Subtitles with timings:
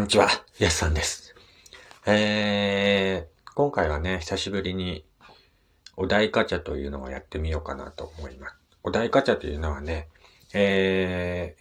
[0.00, 0.28] んにちは、
[0.58, 1.34] やすさんです。
[2.06, 5.04] えー、今回はね、久しぶりに
[5.94, 8.54] お題ガチャというのをやってみようかなと思います。
[8.82, 10.08] お題ガチャというのはね、
[10.54, 11.54] え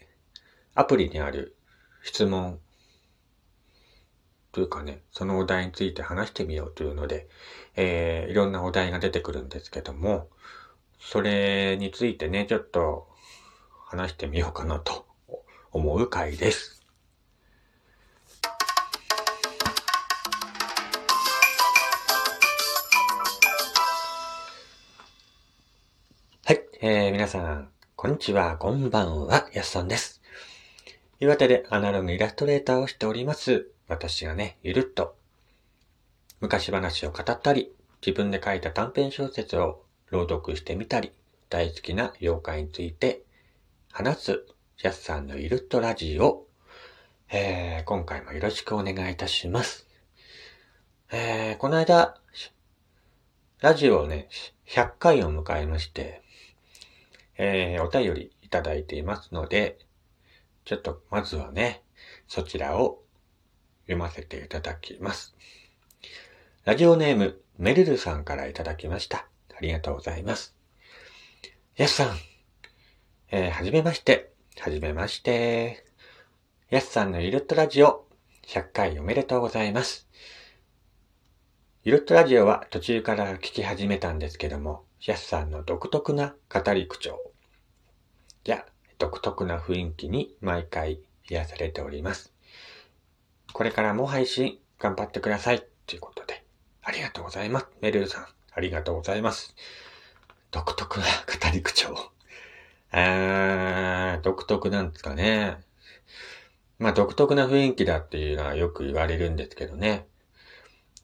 [0.74, 1.58] ー、アプリにある
[2.02, 2.60] 質問
[4.54, 7.28] というかね、そのお題について話してみようというので、
[7.76, 10.30] えー、いろんなお題が出てくるんですけども、
[10.98, 13.10] それについてね、ちょっと
[13.88, 15.06] 話してみようかなと
[15.74, 16.79] 思う回です。
[26.82, 30.22] えー、皆さん、こんにちは、こんばんは、やすさんです。
[31.20, 33.68] 岩手でアナログイラストレーターをしております。
[33.90, 35.18] 私がね、ゆるっと
[36.40, 41.12] 昔話を語ったり、自分で書いた短編小説を朗読してみたり、
[41.50, 43.24] 大好きな妖怪について
[43.92, 44.46] 話す、
[44.82, 46.48] やすさんのゆるっとラジオ。
[47.30, 49.86] えー、今回もよろしくお願いいたします。
[51.12, 52.16] えー、この間、
[53.60, 54.30] ラジオをね、
[54.66, 56.24] 100回を迎えまして、
[57.42, 59.80] えー、お便りいただいていますので、
[60.66, 61.82] ちょっとまずはね、
[62.28, 63.02] そちらを
[63.84, 65.38] 読ませていただきます。
[66.66, 69.26] ラジオネーム、メルルさんからいただきました。
[69.58, 70.54] ありがとうございます。
[71.78, 72.18] やすさん、
[73.32, 75.86] えー、はじめまして、はじめまして。
[76.70, 78.06] やすさんのゆるっとラジオ、
[78.48, 80.10] 100回おめでとうございます。
[81.86, 87.32] ゆるっとラジオは途中から聞き始めたんですけども、やすさんの独特な語り口調
[88.44, 88.66] や
[88.98, 92.34] 独特な雰囲気に毎回癒されております。
[93.54, 95.66] これからも配信頑張ってください。
[95.88, 96.44] ということで、
[96.84, 97.68] ありがとうございます。
[97.82, 99.56] メルルさん、ありがとうございます。
[100.52, 102.12] 独特な語り口調。
[102.92, 105.60] あー、独特なんですかね。
[106.78, 110.08] まあ、独特な雰囲気だっていうのはよく言われるんですけどね。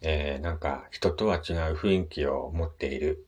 [0.02, 3.25] えー、なんか、人とは違う雰囲気を持っている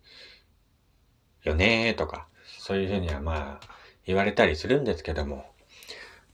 [1.44, 2.28] よねーとか、
[2.60, 3.68] そういうふうにはまあ、
[4.06, 5.46] 言われたりするんですけども、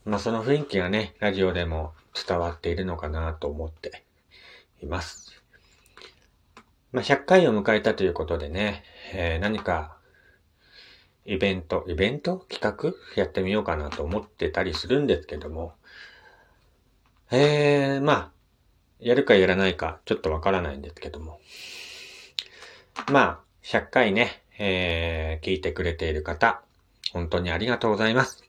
[0.06, 1.94] まあその雰囲気がね、ラジオでも
[2.28, 4.04] 伝わっているのかなと思って
[4.82, 5.42] います。
[6.92, 9.98] まあ100回を迎えたということでね、えー何か
[11.26, 12.46] イベント、イベント？
[12.50, 12.94] 企画？
[13.16, 15.74] やってみようかなと思ってたりするんですけども、
[17.32, 18.32] えー、まあ、
[19.00, 21.40] やるかやらないかちょっとわからないんですけども、
[23.12, 26.62] まあ、100回ね、えー、聞いてくれている方、
[27.12, 28.44] 本当にありがとうございます。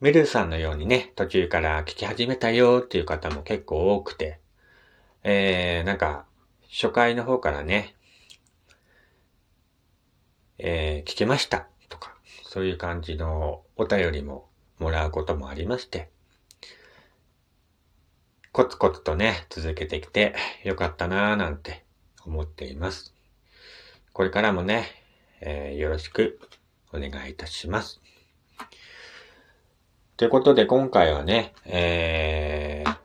[0.00, 4.38] メルさんのようにね、途中から聞き始めたよっていう方も結構多くて、
[5.22, 6.26] えー、なんか、
[6.70, 7.94] 初回の方からね、
[10.58, 14.46] えー、聞けましたとか、そういう感じのお便りも
[14.78, 16.10] もらうこともありまして、
[18.52, 21.84] コツコツとね、続けてきてよかったなぁなんて
[22.26, 23.13] 思っています。
[24.14, 24.86] これからもね、
[25.40, 26.38] えーよろしく
[26.92, 28.00] お願いいたします。
[30.16, 32.96] ということで今回はね、えー、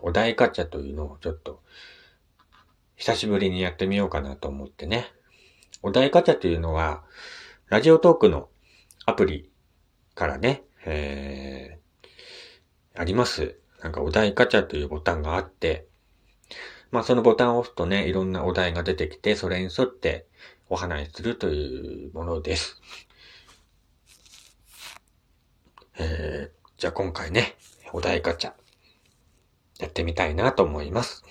[0.00, 1.62] お題ガチャというのをちょっと
[2.96, 5.12] 久しぶりにやってみようかなと思ってね。
[5.80, 7.04] お題ガチャというのは、
[7.68, 8.48] ラジオトークの
[9.06, 9.48] アプリ
[10.16, 13.60] からね、えー、あります。
[13.80, 15.86] なんかお題ガチャというボタンがあって、
[16.92, 20.26] まあそのボタンを押すとね、いろんなお題が出てきて、それに沿って
[20.68, 22.80] お話しするというものです。
[25.98, 27.56] えー、じゃあ今回ね、
[27.92, 28.52] お題ガチャ、
[29.78, 31.24] やってみたいなと思います。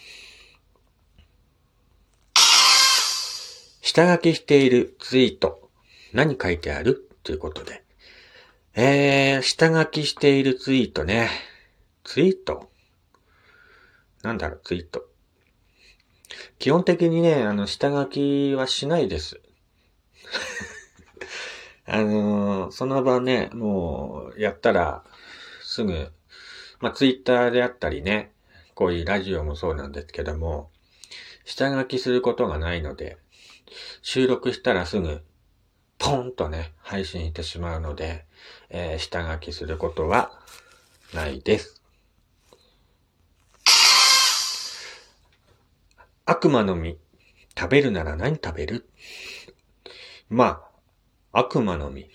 [3.81, 5.69] 下書きしているツイート、
[6.13, 7.07] 何書いてある？
[7.23, 7.83] ということで。
[8.73, 11.29] えー、下書きしているツイートね。
[12.03, 12.72] ツイート？
[14.23, 15.05] なんだろう、ツイート。
[16.59, 19.41] 基本的にね、あの、下書きはしないです。
[21.85, 25.03] あのーその場ね、もう、やったら、
[25.63, 26.11] すぐ、
[26.79, 28.31] まあ、ツイッターであったりね、
[28.75, 30.72] こういうラジオもそうなんですけども、
[31.45, 33.17] 下書きすることがないので、
[34.01, 35.23] 収録したらすぐ、
[35.97, 38.25] ポンとね、配信してしまうので、
[38.69, 40.31] えー下書きすることは
[41.13, 41.80] ないです。
[46.26, 46.97] 悪魔の実、
[47.58, 48.88] 食べるなら何食べる？
[50.29, 50.64] ま
[51.32, 52.09] あ、悪魔の実。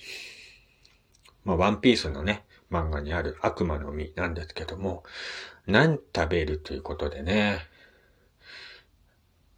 [1.45, 5.03] まあ、ワンピースのね、漫画にある悪魔の実なんですけども、
[5.67, 7.59] 何食べるということでね。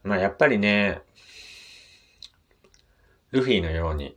[0.02, 1.02] まあ、やっぱりね、
[3.30, 4.16] ルフィのように、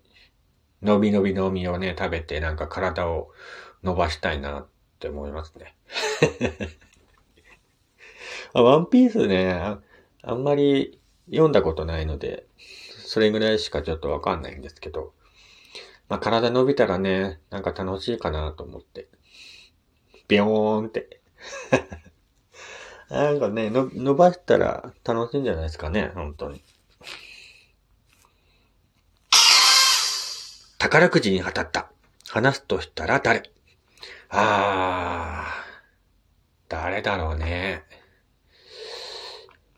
[0.82, 3.32] のびのびの実をね、食べてなんか体を
[3.84, 4.68] 伸ばしたいなっ
[5.00, 5.76] て思いますね。
[8.54, 9.80] ワンピースねあ、
[10.24, 12.46] あんまり読んだことないので、
[13.06, 15.14] それぐらいしかちょっとわかんないんですけど、
[16.10, 19.08] まあ体伸びたらね、なんか楽しいかなと思って。
[20.28, 21.22] ビヨーンって。
[23.10, 26.64] なんかね、の伸ばしたら楽しいんじゃないですかね、本当に。
[30.78, 31.92] 宝くじに当たった。
[32.30, 33.44] 話すとしたら誰？
[34.30, 37.84] あー、誰だろうね。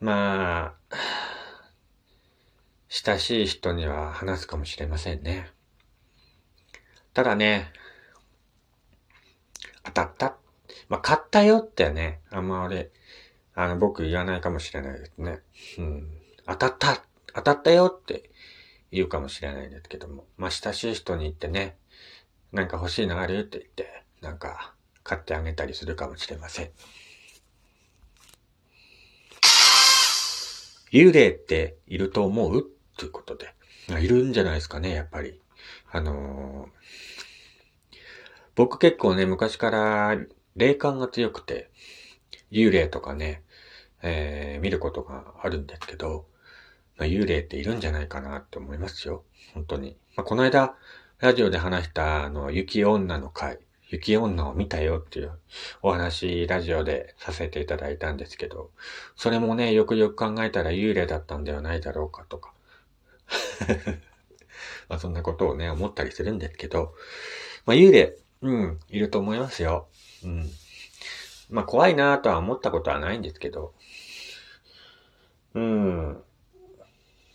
[0.03, 0.95] まあ、
[2.89, 5.49] 親しい人には話すかもしれませんね。
[7.13, 7.71] ただね、
[9.85, 10.35] 当たった。
[10.89, 12.91] まあ、買ったよってね、あんま俺、
[13.55, 15.39] あの、僕言わないかもしれないですね。
[15.77, 16.09] うん。
[16.47, 17.01] 当たった
[17.33, 18.29] 当たったよって
[18.91, 20.25] 言うかもしれないですけども。
[20.35, 21.77] まあ、親しい人に言ってね、
[22.51, 24.73] なんか欲しいのあるって言って、なんか
[25.05, 26.71] 買ってあげたりするかもしれません。
[30.93, 32.69] 幽霊っていると思う？
[32.97, 33.53] ということで。
[33.99, 35.41] いるんじゃないですかね、やっぱり。
[35.91, 37.97] あのー、
[38.55, 40.17] 僕結構ね、昔から
[40.55, 41.71] 霊感が強くて、
[42.51, 43.41] 幽霊とかね、
[44.03, 46.27] えー、見ることがあるんですけど、
[46.97, 49.23] まあ、幽霊っているんじゃないかなって思いますよ。
[49.55, 49.97] 本当に。
[50.15, 50.75] まあ、この間、
[51.17, 53.57] ラジオで話したあの、雪女の回、
[53.93, 55.31] 雪女を見たよっていう
[55.83, 58.71] お話、ラジオでさせていただいたんですけど、
[59.15, 62.53] それもね、よくよく考えたら幽霊だったんではないだろうかとか。
[64.89, 66.95] まあそんなことをね、思ったりするんですけど、
[67.67, 69.87] まあ幽霊、うん、いると思いますよ。
[70.23, 70.49] うん。
[71.51, 73.75] まあ怖いなとは思ったことはないんですけど、
[75.53, 76.23] うん。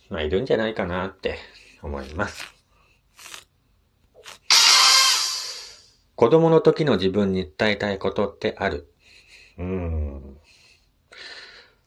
[0.09, 1.37] まあいるんじゃないかなって
[1.81, 2.58] 思います。
[6.19, 8.91] 子供の時の自分に伝えたいことってある？
[9.57, 10.37] うーん。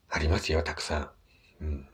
[0.09, 1.13] ありますよ、たくさ
[1.61, 1.65] ん。
[1.65, 1.89] うん。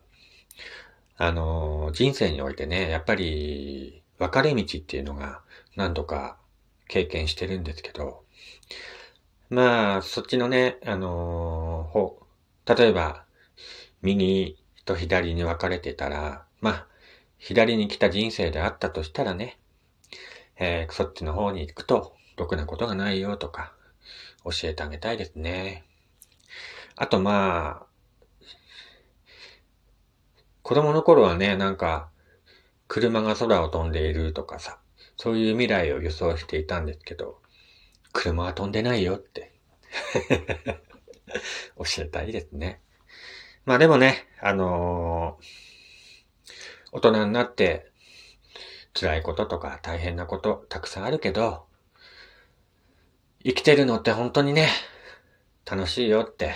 [1.16, 5.40] あの、人生においてね、やっぱり、分かれ道っていうのが
[5.74, 6.38] 何度か
[6.86, 8.22] 経験してるんですけど、
[9.50, 12.22] まあ、そっちのね、あのほ、
[12.66, 13.24] 例えば、
[14.00, 16.86] 右と左に分かれてたら、まあ、
[17.38, 19.58] 左に来た人生であったとしたらね、
[20.56, 23.74] えー、そっちの方に行くと、ろくなことがないよとか、
[24.44, 25.84] 教えてあげたいですね。
[26.96, 27.86] あとまあ、
[30.62, 32.10] 子供の頃はね、なんか、
[32.88, 34.78] 車が空を飛んでいるとかさ、
[35.16, 37.40] そういう未来を予想していたんですけど、
[38.12, 39.52] 車は飛んでないよって
[41.76, 42.80] 教えたいですね。
[43.64, 45.44] まあでもね、あのー、
[46.92, 47.92] 大人になって
[48.94, 51.67] 辛いこととか大変なことたくさんあるけど、
[53.44, 54.68] 生きてるのって本当にね、
[55.64, 56.54] 楽しいよって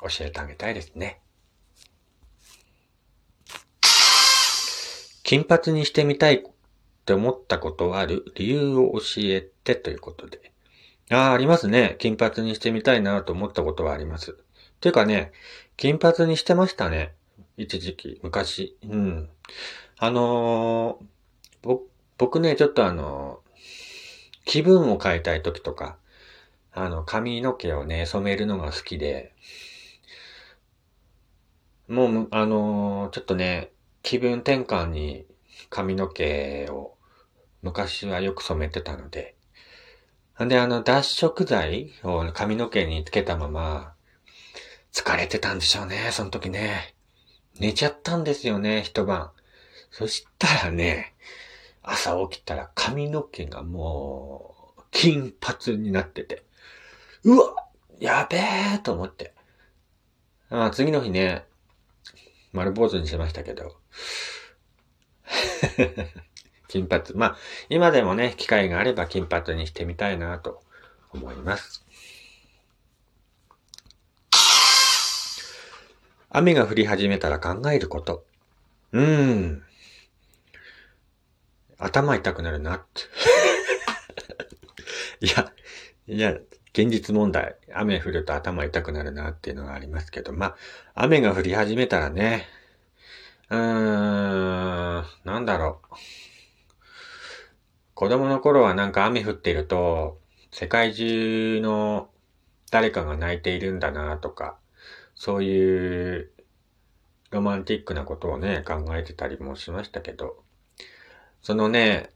[0.00, 1.20] 教えてあげたいですね。
[5.22, 6.42] 金髪にしてみたいっ
[7.04, 10.50] て思ったことはある理由を教えてということで。
[11.10, 11.96] ああ、ありますね。
[11.98, 14.36] 金髪にしてみたいなと思ったことはあります。
[14.80, 15.32] ていうかね、
[15.76, 17.12] 金髪にしてましたね。
[17.56, 18.78] 一時期、昔。
[18.88, 19.28] うん。
[19.98, 21.78] あのー、
[22.16, 23.39] 僕ね、ちょっとあの
[24.44, 25.96] 気分を変えたい時とか、
[26.72, 29.34] あの、髪の毛をね、染めるのが好きで、
[31.88, 33.70] もう、あのー、ちょっとね、
[34.02, 35.26] 気分転換に
[35.68, 36.94] 髪の毛を
[37.62, 39.34] 昔はよく染めてたので、
[40.44, 43.94] んで、あの、脱色剤を髪の毛につけたまま、
[44.92, 46.94] 疲れてたんでしょうね、その時ね。
[47.58, 49.30] 寝ちゃったんですよね、一晩。
[49.90, 51.14] そしたらね、
[51.82, 56.44] 朝起きたら髪の毛がもう、金髪になってて、
[57.24, 57.54] うわ
[57.98, 59.34] やべえと思って。
[60.50, 61.44] ああ次の日ね、
[62.52, 63.76] 丸坊主にしましたけど、
[66.68, 67.14] 金髪。
[67.14, 67.36] まあ、
[67.68, 70.62] 今でもね、機会があれば金髪にしてみたいなと
[71.12, 71.84] 思います。
[76.30, 78.24] 雨が降り始めたら考えること。
[78.92, 79.64] うーん。
[81.80, 83.02] 頭痛くなるなって。
[85.26, 85.52] いや、
[86.06, 86.32] いや、
[86.72, 87.56] 現実問題。
[87.72, 90.56] 雨降ると頭痛くなるなっていうのがありますけど、まあ、
[90.94, 92.46] 雨が降り始めたらね、
[93.50, 95.94] うーん、なんだろう。
[97.94, 100.20] 子供の頃はなんか雨降っていると、
[100.52, 102.10] 世界中の
[102.70, 104.58] 誰かが泣いているんだなとか、
[105.14, 106.30] そういう
[107.30, 110.42] ロマンティックなことをね、考えてたりもしましたけど、
[111.42, 112.10] そのね、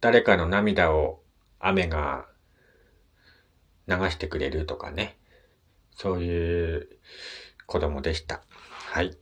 [0.00, 1.22] 誰かの涙を
[1.58, 2.26] 雨が
[3.86, 5.16] 流してくれるとかね。
[5.96, 6.88] そういう
[7.66, 8.42] 子供でした。
[8.92, 9.16] はい。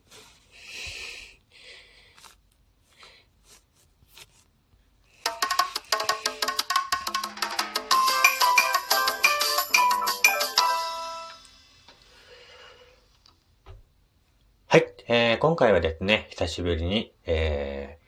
[14.67, 14.93] はい。
[15.07, 18.06] えー、今回はですね、久しぶりに、えー、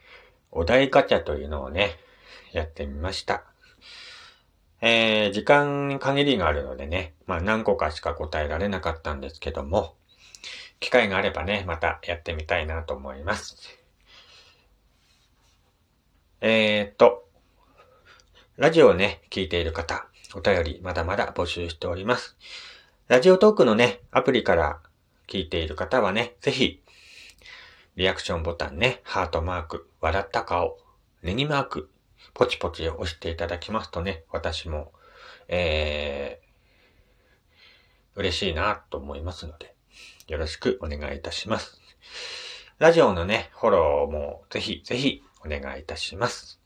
[0.51, 1.91] お題ガチャというのをね、
[2.53, 3.43] やってみました。
[4.81, 9.95] えー、時間に限りがあるのでね、まあ何個かしか答えられなかったんですけども、
[10.79, 13.57] 機会があればね、またやってみたいなと思います。
[16.41, 17.27] えーと、
[18.55, 22.37] ラジオをね、聞いている方、お便りまだまだ募集しております。
[23.07, 24.79] ラジオトークのね、アプリから
[25.27, 26.81] 聞いている方はね、ぜひ、
[27.99, 30.77] リアクションボタンね、ハートマーク、笑った顔、
[31.21, 31.89] ネギマーク、
[32.33, 34.93] ポチポチを押していただきますとね、私も、
[35.49, 39.75] えー、嬉しいなと思いますので、
[40.29, 41.77] よろしくお願いいたします。
[42.77, 46.61] ラジオのね、フォローもぜひぜひお願いいたします。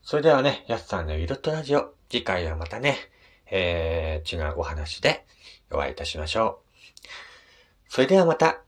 [0.00, 2.96] それではね、やすさんのゆるっとラジオ、次回はまたね、
[3.50, 5.26] えー、違うお話で
[5.70, 7.90] お会いいたしましょう。
[7.90, 8.62] それではまた。